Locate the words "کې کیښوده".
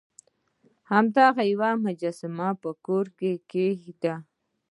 3.17-4.15